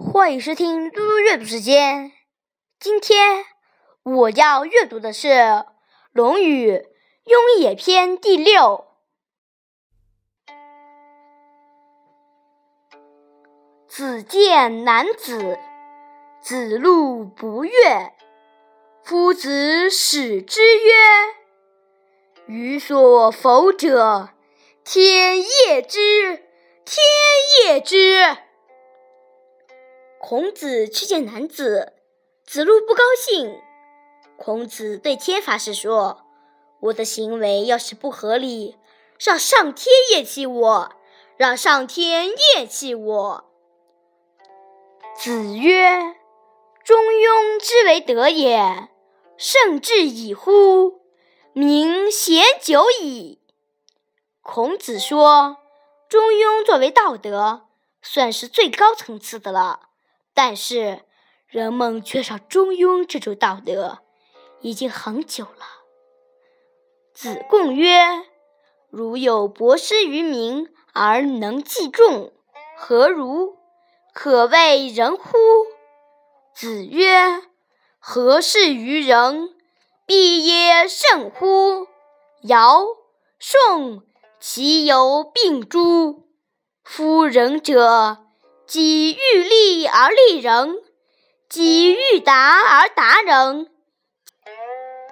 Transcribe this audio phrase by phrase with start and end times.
[0.00, 2.12] 欢迎收听嘟嘟阅读时间。
[2.78, 3.44] 今天
[4.04, 5.28] 我要阅读的是
[6.12, 6.70] 《论语·
[7.24, 8.86] 雍也篇》第六。
[13.88, 15.58] 子见男子，
[16.40, 17.72] 子路不悦。
[19.02, 20.92] 夫子使之曰
[22.46, 24.28] ：“予所否者，
[24.84, 26.36] 天业之，
[26.84, 27.02] 天
[27.64, 28.36] 业之。”
[30.28, 31.94] 孔子去见男子，
[32.44, 33.62] 子路不高兴。
[34.36, 36.26] 孔子对天发誓说
[36.80, 38.76] ：“我的行为要是不合理，
[39.18, 40.92] 让上天厌弃我，
[41.38, 43.50] 让上天厌弃我。”
[45.16, 46.14] 子曰
[46.84, 48.90] ：“中庸之为德也，
[49.38, 51.00] 圣至矣乎！
[51.54, 53.40] 民贤久矣。”
[54.44, 55.56] 孔子说
[56.06, 57.68] ：“中庸作为道德，
[58.02, 59.86] 算是最高层次的了。”
[60.40, 61.00] 但是，
[61.48, 63.98] 人们缺少中庸这种道德，
[64.60, 65.66] 已经很久了。
[67.12, 67.98] 子贡曰
[68.88, 72.32] ：“如有博施于民而能济众，
[72.76, 73.56] 何如？
[74.14, 75.36] 可谓仁乎？”
[76.54, 77.42] 子曰
[77.98, 79.56] ：“何事于人？
[80.06, 81.88] 必也甚乎！
[82.42, 82.86] 尧、
[83.40, 84.04] 舜
[84.38, 86.28] 其有病诸？
[86.84, 88.18] 夫仁者。”
[88.68, 90.82] 己欲立而立人，
[91.48, 93.70] 己欲达而达人，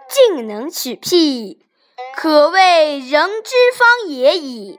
[0.06, 1.66] 进能取辟，
[2.14, 4.78] 可谓人之方也已。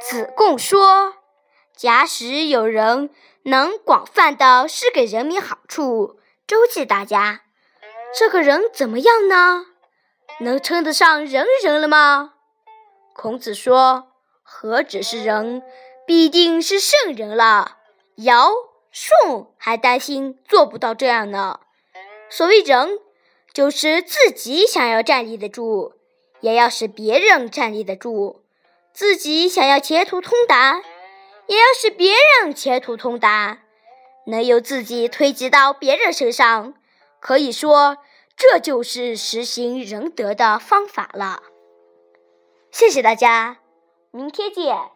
[0.00, 1.14] 子贡说
[1.76, 3.10] ：“假使有人
[3.44, 7.42] 能广泛的施给人民好处，周济大家，
[8.18, 9.66] 这个人怎么样呢？
[10.40, 12.32] 能称得上仁人了吗？”
[13.14, 14.08] 孔子说
[14.42, 15.62] ：“何止是人？”
[16.06, 17.78] 必定是圣人了。
[18.16, 18.50] 尧、
[18.90, 21.60] 舜还担心做不到这样呢。
[22.30, 22.98] 所谓人，
[23.52, 25.94] 就是自己想要站立得住，
[26.40, 28.40] 也要使别人站立得住；
[28.92, 30.82] 自己想要前途通达，
[31.46, 33.58] 也要使别人前途通达。
[34.28, 36.74] 能由自己推及到别人身上，
[37.20, 37.98] 可以说
[38.36, 41.42] 这就是实行仁德的方法了。
[42.72, 43.58] 谢谢大家，
[44.10, 44.95] 明天见。